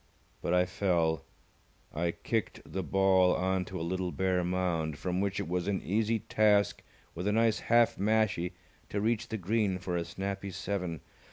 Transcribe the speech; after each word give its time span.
But 0.41 0.55
I 0.55 0.65
fell. 0.65 1.25
I 1.93 2.09
kicked 2.09 2.61
the 2.65 2.81
ball 2.81 3.35
on 3.35 3.65
to 3.65 3.79
a 3.79 3.85
little 3.85 4.11
bare 4.11 4.43
mound, 4.43 4.97
from 4.97 5.21
which 5.21 5.39
it 5.39 5.47
was 5.47 5.67
an 5.67 5.79
easy 5.83 6.17
task 6.17 6.81
with 7.13 7.27
a 7.27 7.31
nice 7.31 7.59
half 7.59 7.99
mashie 7.99 8.53
to 8.89 8.99
reach 8.99 9.27
the 9.27 9.37
green 9.37 9.77
for 9.77 9.95
a 9.95 10.03
snappy 10.03 10.49
seven. 10.49 11.01